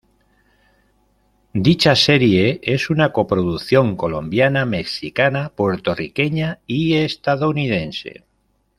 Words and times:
Dicha 1.67 1.95
serie 1.95 2.59
es 2.63 2.89
una 2.89 3.13
coproducción 3.13 3.95
colombiana, 3.95 4.65
mexicana, 4.65 5.51
puertorriqueña 5.55 6.59
y 6.65 6.95
estadounidense. 6.95 8.25